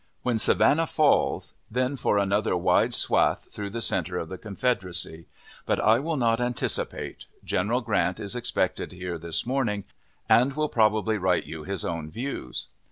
[0.23, 5.27] When Savannah falls, then for another wide swath through the centre of the Confederacy.
[5.67, 7.27] But I will not anticipate.
[7.45, 9.85] General Grant is expected here this morning,
[10.27, 12.65] and will probably write you his own views.